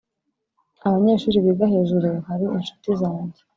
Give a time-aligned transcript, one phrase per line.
[0.87, 3.39] abanyeshuri biga hejuru hari inshuti zanjye.